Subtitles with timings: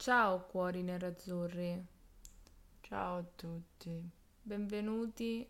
[0.00, 1.86] Ciao cuori nerazzurri,
[2.80, 4.10] Ciao a tutti.
[4.40, 5.46] benvenuti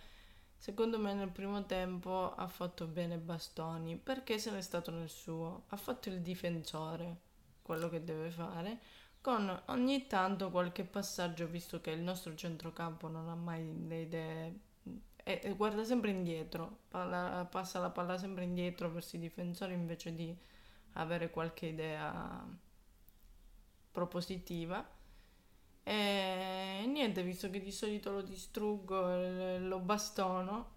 [0.57, 5.63] secondo me nel primo tempo ha fatto bene Bastoni, perché se n'è stato nel suo,
[5.69, 7.17] ha fatto il difensore,
[7.61, 8.79] quello che deve fare,
[9.21, 14.59] con ogni tanto qualche passaggio, visto che il nostro centrocampo non ha mai le idee,
[15.23, 20.35] e, guarda sempre indietro, passa la palla sempre indietro verso i difensori invece di
[20.95, 22.45] avere qualche idea
[23.91, 24.87] propositiva.
[25.83, 30.71] E niente, visto che di solito lo distruggo e lo bastono,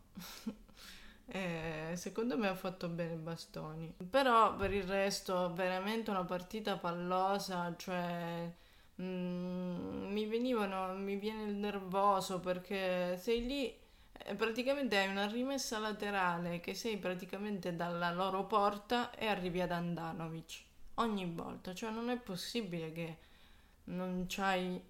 [1.94, 3.94] secondo me ha fatto bene Bastoni.
[4.10, 8.52] Però per il resto, veramente una partita pallosa, cioè
[9.00, 13.86] mm, mi venivano, mi viene il nervoso perché sei lì.
[14.18, 19.72] Eh, Praticamente hai una rimessa laterale che sei praticamente dalla loro porta e arrivi ad
[19.72, 20.62] Andanovic
[20.94, 23.18] ogni volta, cioè non è possibile che
[23.84, 24.80] non c'hai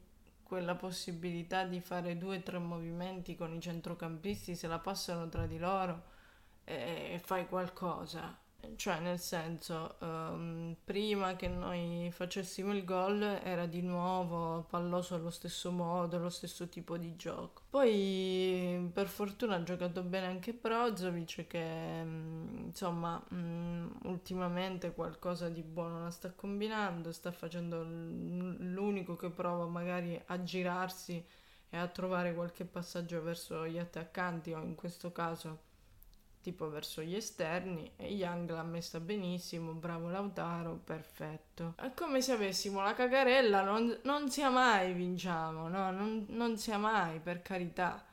[0.42, 5.46] quella possibilità di fare due o tre movimenti con i centrocampisti, se la passano tra
[5.46, 6.04] di loro
[6.64, 8.36] e, e fai qualcosa.
[8.76, 15.30] Cioè, nel senso, ehm, prima che noi facessimo il gol era di nuovo palloso allo
[15.30, 17.62] stesso modo, lo stesso tipo di gioco.
[17.70, 25.62] Poi, per fortuna, ha giocato bene anche Brozovic, che mm, insomma, mm, ultimamente qualcosa di
[25.62, 31.24] buono la sta combinando, sta facendo l'unico che prova magari a girarsi
[31.70, 35.66] e a trovare qualche passaggio verso gli attaccanti, o in questo caso
[36.40, 41.74] tipo verso gli esterni e Young l'ha messa benissimo, bravo Lautaro, perfetto.
[41.76, 46.78] È come se avessimo la cagarella, non, non sia mai vinciamo, no, non, non sia
[46.78, 48.04] mai, per carità.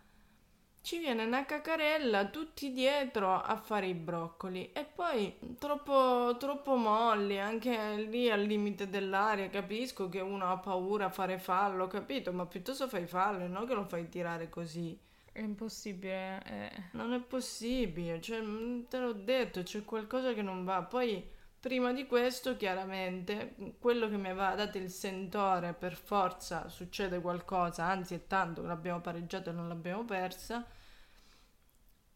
[0.85, 7.39] Ci viene una cacarella tutti dietro a fare i broccoli e poi troppo, troppo molli,
[7.39, 9.49] anche lì al limite dell'aria.
[9.49, 12.31] Capisco che uno ha paura a fare fallo, capito?
[12.31, 14.95] Ma piuttosto fai fallo, no che lo fai tirare così.
[15.35, 16.41] È impossibile.
[16.45, 16.83] eh.
[16.93, 20.81] Non è possibile, cioè, mm, te l'ho detto, c'è qualcosa che non va.
[20.83, 21.23] Poi,
[21.59, 27.83] prima di questo, chiaramente, quello che mi aveva dato il sentore, per forza succede qualcosa,
[27.85, 30.65] anzi è tanto che l'abbiamo pareggiata e non l'abbiamo persa,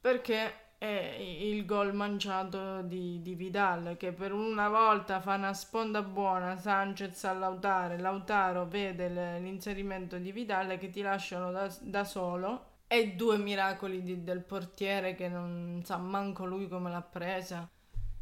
[0.01, 6.01] perché è il gol mangiato di, di Vidal, che per una volta fa una sponda
[6.01, 9.09] buona, Sanchez a Lautaro, Lautaro vede
[9.40, 15.13] l'inserimento di Vidal che ti lasciano da, da solo e due miracoli di- del portiere
[15.15, 17.69] che non sa manco lui come l'ha presa.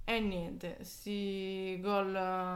[0.04, 2.12] E niente, sti gol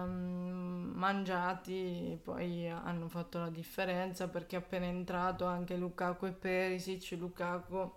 [0.08, 7.92] mm, mangiati poi hanno fatto la differenza perché appena entrato anche Lukaku e Perisic, Lukaku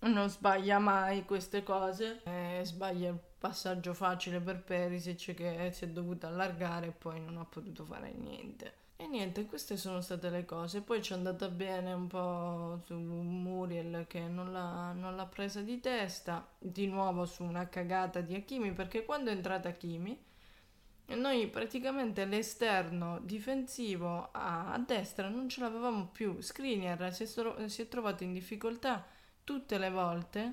[0.00, 5.88] non sbaglia mai queste cose, eh, sbaglia il passaggio facile per Perisic che si è
[5.88, 8.83] dovuto allargare e poi non ha potuto fare niente.
[8.96, 10.80] E niente, queste sono state le cose.
[10.80, 15.60] Poi ci è andata bene un po' su Muriel che non l'ha, non l'ha presa
[15.62, 20.16] di testa, di nuovo su una cagata di Hakimi, perché quando è entrata Hakimi
[21.06, 26.40] E noi praticamente l'esterno difensivo a, a destra non ce l'avevamo più.
[26.40, 29.04] Skriniar si è, si è trovato in difficoltà
[29.44, 30.52] tutte le volte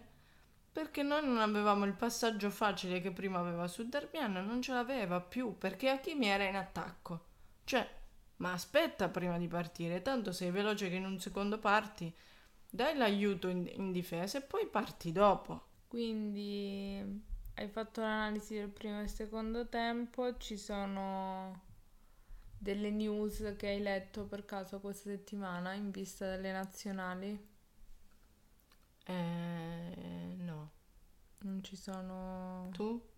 [0.72, 5.20] perché noi non avevamo il passaggio facile che prima aveva su Darmian, non ce l'aveva
[5.22, 7.26] più perché Hakimi era in attacco.
[7.66, 8.00] Cioè,
[8.42, 12.14] ma aspetta prima di partire, tanto sei veloce che in un secondo parti,
[12.68, 15.70] dai l'aiuto in, in difesa e poi parti dopo.
[15.88, 17.22] Quindi
[17.54, 21.70] hai fatto l'analisi del primo e secondo tempo, ci sono
[22.58, 27.48] delle news che hai letto per caso questa settimana in vista delle nazionali?
[29.06, 30.72] Eh, no.
[31.40, 32.70] Non ci sono...
[32.72, 33.10] Tu?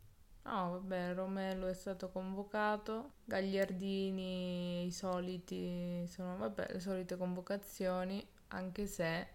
[0.46, 8.86] No, vabbè, Romelo è stato convocato, Gagliardini, i soliti, sono, vabbè, le solite convocazioni, anche
[8.86, 9.28] se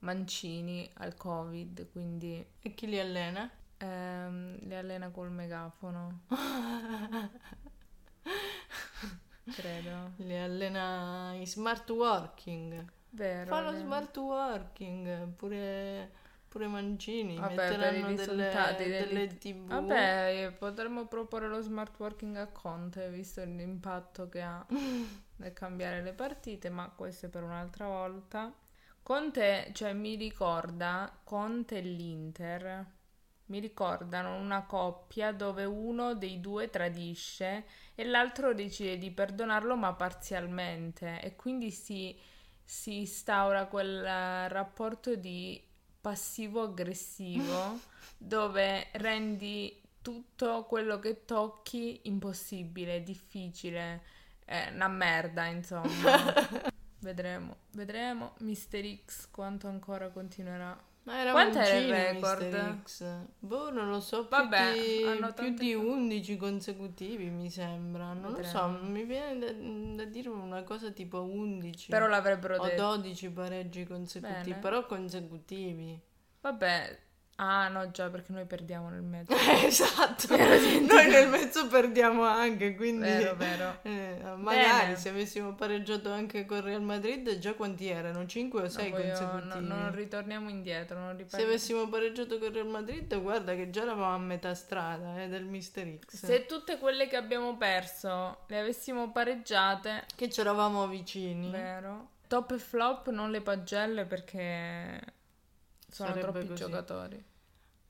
[0.00, 2.44] Mancini al Covid, quindi...
[2.60, 3.50] E chi li allena?
[3.76, 6.22] Ehm, li allena col megafono.
[9.44, 10.12] Credo.
[10.16, 12.84] Li allena in smart working.
[13.10, 13.46] Vero.
[13.46, 16.10] Fa lo le- smart working, pure,
[16.50, 17.36] pure Mancini.
[17.36, 19.68] Vabbè, metteranno delle, degli- delle tv.
[19.68, 24.66] Vabbè, potremmo proporre lo smart working a Conte, visto l'impatto che ha
[25.36, 28.52] nel cambiare le partite, ma questo è per un'altra volta.
[29.00, 32.86] Conte, cioè, mi ricorda Conte e l'Inter.
[33.46, 37.64] Mi ricordano una coppia dove uno dei due tradisce
[37.94, 42.16] e l'altro decide di perdonarlo, ma parzialmente, e quindi si,
[42.64, 45.68] si instaura quel eh, rapporto di
[46.00, 47.78] passivo-aggressivo
[48.16, 54.02] dove rendi tutto quello che tocchi impossibile, difficile,
[54.44, 55.88] è una merda, insomma.
[57.00, 60.88] vedremo, vedremo Mister X quanto ancora continuerà.
[61.02, 62.82] Ma era Quanto era il record?
[63.38, 65.86] Boh, non lo so, più Vabbè, di, hanno più di cose.
[65.86, 68.12] 11 consecutivi mi sembra.
[68.12, 72.66] Non lo so, mi viene da, da dire una cosa tipo 11 Però l'avrebbero o
[72.66, 72.96] detto.
[72.96, 74.60] 12 pareggi consecutivi, Bene.
[74.60, 75.98] però consecutivi.
[76.42, 76.98] Vabbè,
[77.42, 79.32] ah no già perché noi perdiamo nel mezzo.
[79.64, 83.06] esatto, noi nel mezzo perdiamo anche, quindi...
[83.06, 83.78] Vero, vero.
[83.90, 84.96] Eh, magari Bene.
[84.96, 88.26] se avessimo pareggiato anche con Real Madrid, già quanti erano?
[88.26, 89.48] 5 o 6 No, consecutivi?
[89.66, 91.50] no, non ritorniamo indietro, non Se riparliamo.
[91.52, 95.98] avessimo pareggiato con Real Madrid, guarda che già eravamo a metà strada eh, del Mister
[95.98, 96.24] X.
[96.26, 101.50] Se tutte quelle che abbiamo perso le avessimo pareggiate, Che c'eravamo vicini.
[101.50, 102.08] vero?
[102.28, 105.00] Top e flop non le pagelle perché
[105.90, 106.62] sono Sarebbe troppi così.
[106.62, 107.24] giocatori.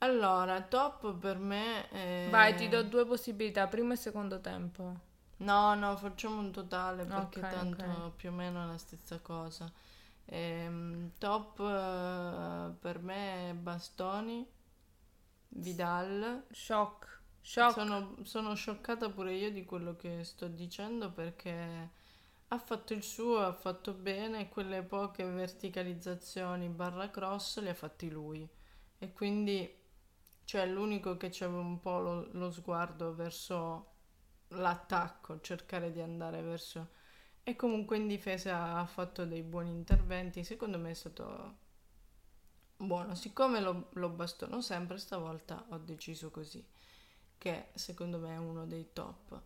[0.01, 2.29] Allora, top per me è...
[2.31, 5.01] Vai, ti do due possibilità, primo e secondo tempo.
[5.39, 8.11] No, no, facciamo un totale perché Ok, tanto ok.
[8.17, 9.71] più o meno è la stessa cosa.
[10.27, 14.47] Ehm, top eh, per me è Bastoni,
[15.49, 16.45] Vidal.
[16.51, 17.21] Shock.
[17.41, 17.73] Shock.
[17.73, 21.91] Sono, sono scioccata pure io di quello che sto dicendo perché
[22.49, 28.11] ha fatto il suo, ha fatto bene quelle poche verticalizzazioni barra cross le ha fatti
[28.11, 28.49] lui.
[28.99, 29.80] E quindi,
[30.51, 33.93] cioè, l'unico che c'aveva un po' lo, lo sguardo verso
[34.49, 36.89] l'attacco, cercare di andare verso...
[37.45, 41.57] E comunque in difesa ha fatto dei buoni interventi, secondo me è stato
[42.77, 43.15] buono.
[43.15, 46.67] Siccome lo, lo bastono sempre, stavolta ho deciso così
[47.39, 49.41] che secondo me è uno dei top.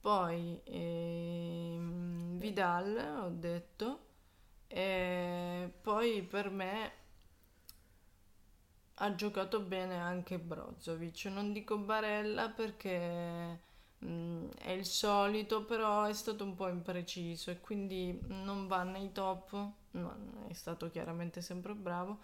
[0.00, 4.06] Poi ehm, Vidal, ho detto,
[4.68, 6.92] e poi per me
[8.96, 11.26] ha giocato bene anche Brozovic.
[11.26, 13.60] Non dico Barella perché
[14.04, 19.12] mm, è il solito, però è stato un po' impreciso e quindi non va nei
[19.12, 19.70] top.
[19.92, 22.18] Non è stato chiaramente sempre bravo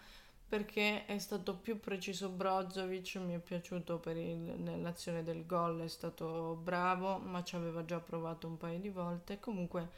[0.47, 5.87] perché è stato più preciso Brozovic, mi è piaciuto per il- nell'azione del gol, è
[5.87, 9.39] stato bravo, ma ci aveva già provato un paio di volte.
[9.39, 9.89] Comunque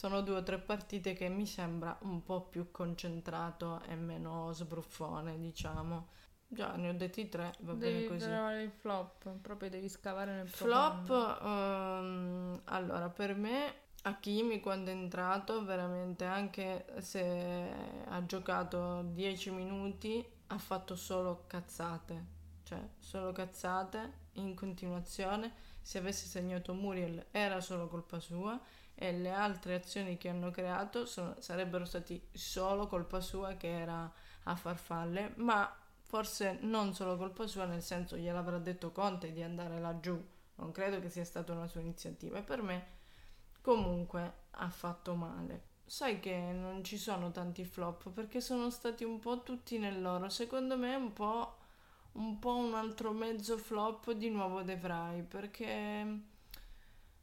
[0.00, 5.38] sono due o tre partite che mi sembra un po' più concentrato e meno sbruffone,
[5.38, 6.08] diciamo.
[6.48, 8.24] Già, ne ho detti tre, va bene Devi così.
[8.24, 11.10] trovare il flop, proprio devi scavare nel Flop,
[11.42, 17.70] ehm, allora per me Hakimi quando è entrato veramente anche se
[18.08, 22.24] ha giocato 10 minuti ha fatto solo cazzate,
[22.62, 25.52] cioè solo cazzate in continuazione,
[25.90, 28.56] se avesse segnato Muriel era solo colpa sua
[28.94, 34.08] e le altre azioni che hanno creato sono- sarebbero stati solo colpa sua che era
[34.44, 35.68] a farfalle, ma
[36.04, 40.16] forse non solo colpa sua, nel senso gliel'avrà detto Conte di andare laggiù,
[40.54, 42.86] non credo che sia stata una sua iniziativa e per me
[43.60, 45.64] comunque ha fatto male.
[45.84, 50.28] Sai che non ci sono tanti flop perché sono stati un po' tutti nel loro.
[50.28, 51.56] Secondo me un po',
[52.12, 56.28] un po' un altro mezzo flop di nuovo De Vrij perché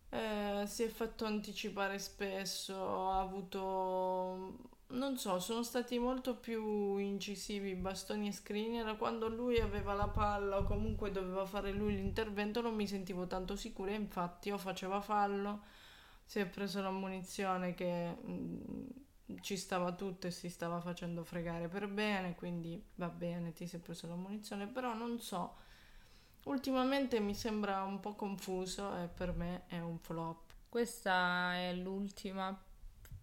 [0.10, 4.76] eh, si è fatto anticipare spesso, ha avuto...
[4.90, 8.96] Non so, sono stati molto più incisivi bastoni e screener.
[8.96, 13.58] Quando lui aveva la palla o comunque doveva fare lui l'intervento non mi sentivo tanto
[13.58, 13.92] sicura.
[13.92, 15.64] Infatti o faceva fallo,
[16.26, 18.88] si è preso la munizione che mm,
[19.42, 23.80] ci stava tutto e si stava facendo fregare per bene, quindi va bene, ti sei
[23.80, 25.66] preso la munizione, però non so
[26.48, 30.54] Ultimamente mi sembra un po' confuso e per me è un flop.
[30.70, 32.58] Questa è l'ultima,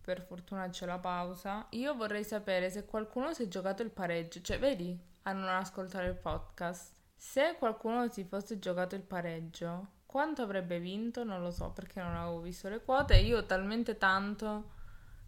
[0.02, 1.66] per fortuna c'è la pausa.
[1.70, 6.08] Io vorrei sapere se qualcuno si è giocato il pareggio, cioè vedi, a non ascoltare
[6.08, 6.92] il podcast.
[7.16, 11.24] Se qualcuno si fosse giocato il pareggio, quanto avrebbe vinto?
[11.24, 13.16] Non lo so perché non avevo visto le quote.
[13.16, 14.72] Io talmente tanto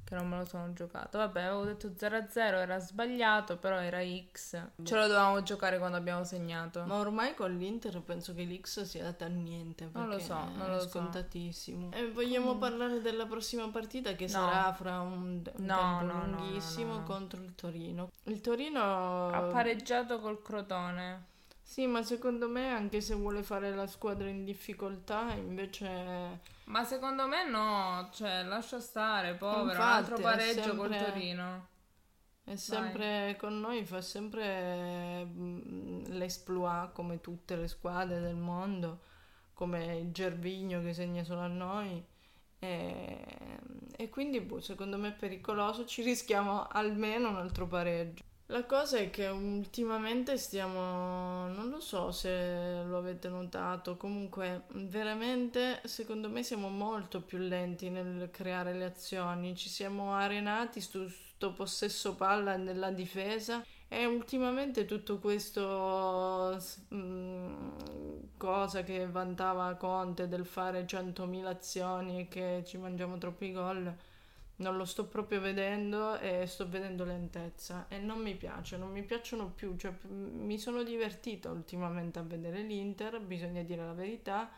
[0.06, 1.18] che non me lo sono giocato.
[1.18, 4.68] Vabbè, avevo detto 0-0, era sbagliato, però era X.
[4.84, 6.84] Ce lo dovevamo giocare quando abbiamo segnato.
[6.86, 9.90] Ma ormai con l'Inter penso che l'X sia data a niente.
[9.92, 11.90] Non lo so, non lo è scontatissimo.
[11.90, 11.98] So.
[11.98, 12.58] E vogliamo mm.
[12.58, 14.30] parlare della prossima partita che no.
[14.30, 18.10] sarà fra un, un no, tempo no, lunghissimo contro il Torino.
[18.24, 21.34] Il Torino ha pareggiato col Crotone.
[21.66, 26.40] Sì, ma secondo me anche se vuole fare la squadra in difficoltà, invece...
[26.66, 30.76] Ma secondo me no, cioè lascia stare, povero, Infatti, altro pareggio sempre...
[30.76, 31.66] col Torino.
[32.44, 33.36] È sempre Vai.
[33.36, 39.00] con noi, fa sempre mm, l'esploit come tutte le squadre del mondo,
[39.52, 42.02] come il Gervigno che segna solo a noi.
[42.60, 43.24] E,
[43.96, 48.22] e quindi boh, secondo me è pericoloso, ci rischiamo almeno un altro pareggio.
[48.48, 55.80] La cosa è che ultimamente stiamo, non lo so se lo avete notato, comunque veramente
[55.84, 61.52] secondo me siamo molto più lenti nel creare le azioni, ci siamo arenati su sto
[61.54, 66.56] possesso palla nella difesa e ultimamente tutto questo
[66.88, 67.70] mh, mm,
[68.36, 73.92] cosa che vantava Conte del fare 100.000 azioni e che ci mangiamo troppi gol
[74.56, 79.02] non lo sto proprio vedendo e sto vedendo lentezza e non mi piace, non mi
[79.02, 84.50] piacciono più, cioè mi sono divertita ultimamente a vedere l'Inter, bisogna dire la verità.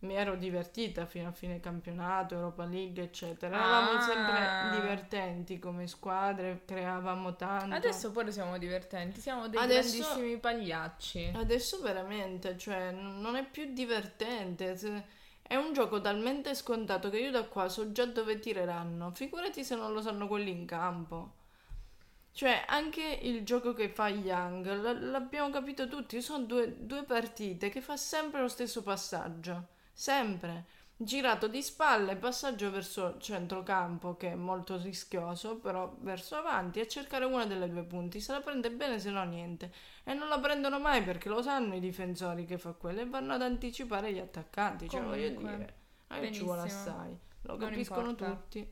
[0.00, 3.56] Mi ero divertita fino a fine campionato, Europa League, eccetera.
[3.56, 4.00] Eravamo ah.
[4.02, 7.74] sempre divertenti come squadre, creavamo tanto.
[7.74, 11.32] Adesso pure siamo divertenti, siamo dei adesso, grandissimi pagliacci.
[11.34, 14.76] Adesso veramente, cioè, non è più divertente.
[15.46, 19.12] È un gioco talmente scontato che io da qua so già dove tireranno.
[19.12, 21.34] Figurati se non lo sanno quelli in campo.
[22.32, 27.68] Cioè, anche il gioco che fa Young, l- l'abbiamo capito tutti, sono due, due partite
[27.68, 29.68] che fa sempre lo stesso passaggio.
[29.92, 30.64] Sempre
[30.96, 37.24] girato di spalle, passaggio verso centrocampo che è molto rischioso, però verso avanti a cercare
[37.24, 38.20] una delle due punti.
[38.20, 39.72] Se la prende bene, se no niente.
[40.04, 43.32] E non la prendono mai perché lo sanno i difensori che fa quello e vanno
[43.32, 44.88] ad anticipare gli attaccanti.
[44.88, 45.74] Cioè, voglio dire,
[46.08, 47.18] non ci vuole assai.
[47.42, 48.66] Lo capiscono tutti.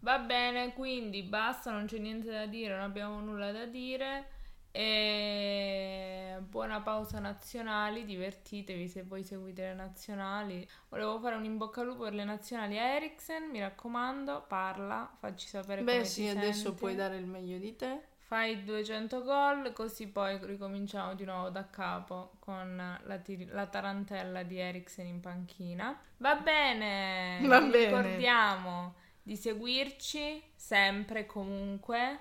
[0.00, 4.30] Va bene, quindi basta, non c'è niente da dire, non abbiamo nulla da dire.
[4.78, 10.68] E buona pausa nazionali, divertitevi se voi seguite le nazionali.
[10.90, 15.10] Volevo fare un in bocca al lupo per le nazionali a Eriksen, mi raccomando, parla,
[15.18, 16.80] facci sapere Beh, come sì, adesso senti.
[16.80, 18.02] puoi dare il meglio di te.
[18.18, 24.42] Fai 200 gol, così poi ricominciamo di nuovo da capo con la, tir- la tarantella
[24.42, 25.98] di Eriksen in panchina.
[26.18, 27.70] Va bene, Va bene.
[27.70, 32.20] ricordiamo di seguirci sempre comunque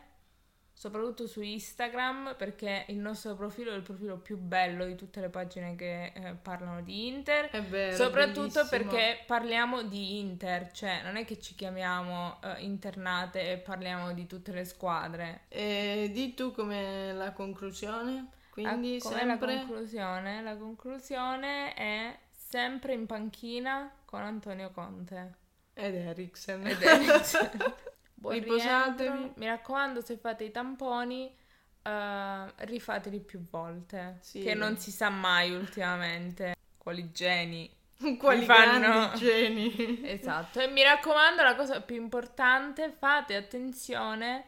[0.75, 5.29] soprattutto su Instagram perché il nostro profilo è il profilo più bello di tutte le
[5.29, 7.49] pagine che eh, parlano di Inter.
[7.49, 7.95] È vero.
[7.95, 14.13] Soprattutto perché parliamo di Inter, cioè non è che ci chiamiamo eh, internate e parliamo
[14.13, 15.43] di tutte le squadre.
[15.47, 18.31] E di tu come la conclusione?
[18.49, 19.55] Quindi ah, sempre...
[19.55, 20.41] la conclusione?
[20.41, 25.35] La conclusione è sempre in panchina con Antonio Conte.
[25.73, 26.67] Ed Eriksen.
[26.67, 27.51] Ed Eriksen.
[28.25, 29.33] Buon Riposatevi.
[29.35, 31.31] Mi raccomando, se fate i tamponi,
[31.83, 34.17] uh, rifateli più volte.
[34.21, 34.41] Sì.
[34.41, 37.71] Che non si sa mai ultimamente quali geni.
[38.17, 40.01] Quali fanno geni.
[40.09, 40.59] esatto.
[40.59, 44.45] E mi raccomando, la cosa più importante, fate attenzione,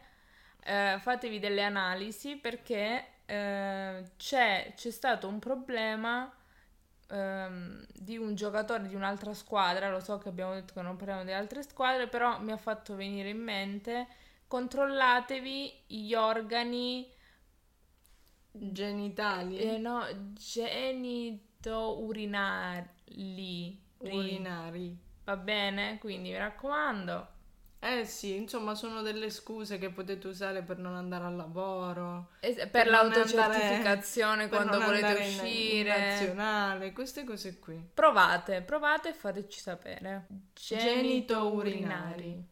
[0.66, 6.32] uh, fatevi delle analisi perché uh, c'è, c'è stato un problema
[7.10, 11.24] um, di un giocatore di un'altra squadra, lo so che abbiamo detto che non parliamo
[11.24, 14.06] di altre squadre, però mi ha fatto venire in mente,
[14.46, 17.10] controllatevi gli organi
[18.50, 19.58] genitali.
[19.58, 23.80] Eh, no, genito urinari.
[23.98, 24.96] Urinari.
[25.24, 25.98] Va bene?
[25.98, 27.28] Quindi mi raccomando,
[27.80, 32.48] Eh sì, insomma, sono delle scuse che potete usare per non andare al lavoro, E
[32.52, 35.96] se- per, per l'autocertificazione andare- quando volete uscire.
[35.96, 37.80] in nazionale, queste cose qui.
[37.94, 40.26] Provate, provate e fateci sapere.
[40.54, 42.44] Genito urinari.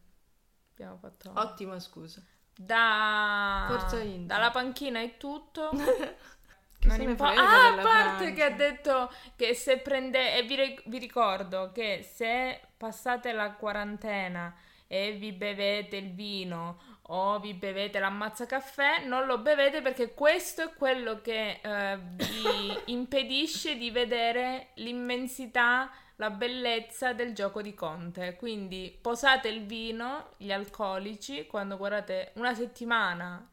[0.71, 2.21] Abbiamo fatto Ottima scusa.
[2.55, 4.25] da Forza Inter.
[4.37, 5.71] dalla panchina è tutto.
[6.79, 8.31] Non impo- ah, a parte Francia.
[8.33, 13.51] che ha detto che se prende e vi, ri- vi ricordo che se passate la
[13.53, 14.55] quarantena
[14.87, 16.79] e vi bevete il vino
[17.09, 23.77] o vi bevete l'ammazzacaffè, non lo bevete perché questo è quello che eh, vi impedisce
[23.77, 28.35] di vedere l'immensità, la bellezza del gioco di Conte.
[28.35, 33.47] Quindi posate il vino, gli alcolici, quando guardate una settimana,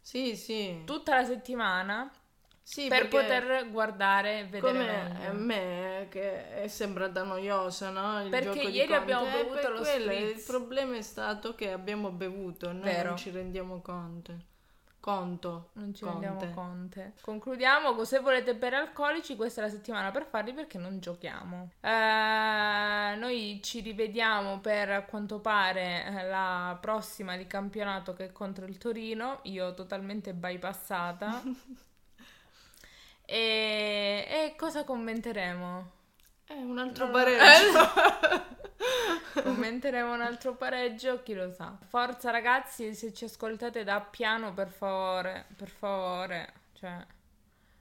[0.00, 0.82] Sì, sì.
[0.84, 2.10] tutta la settimana,
[2.66, 8.22] Sì, per poter guardare e vedere come a me che è sembrata noiosa, no?
[8.22, 8.94] Il Perché ieri Conte.
[8.94, 10.46] abbiamo Eh, bevuto per lo quello, Il spritz.
[10.46, 13.08] problema è stato che abbiamo bevuto, noi Vero.
[13.10, 14.34] non ci rendiamo conto.
[14.98, 15.68] Conto.
[15.74, 16.26] Non ci Conte.
[16.26, 17.12] rendiamo conto.
[17.20, 21.72] Concludiamo, se volete bere alcolici, questa è la settimana per farli perché non giochiamo.
[21.82, 28.32] Eh, noi ci rivediamo per a quanto pare eh, la prossima di campionato che è
[28.32, 29.40] contro il Torino.
[29.42, 31.42] Io totalmente bypassata.
[33.26, 35.92] e, e cosa commenteremo?
[36.46, 37.92] È un altro lo- pareggio.
[39.42, 41.76] Commenteremo un altro pareggio, chi lo sa.
[41.88, 47.04] Forza ragazzi, se ci ascoltate da piano, per favore, per favore, cioè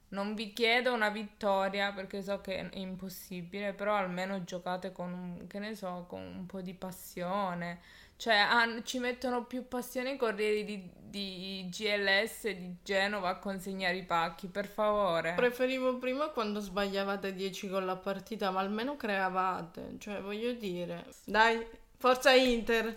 [0.10, 5.48] non vi chiedo una vittoria perché so che è impossibile, però almeno giocate con un,
[5.48, 7.82] che ne so, con un po' di passione.
[8.24, 13.98] Cioè, han- ci mettono più passione i corrieri di, di GLS di Genova a consegnare
[13.98, 15.34] i pacchi, per favore.
[15.34, 19.96] Preferivo prima quando sbagliavate 10 con la partita, ma almeno creavate.
[20.00, 21.04] Cioè, voglio dire.
[21.26, 22.96] Dai, forza Inter.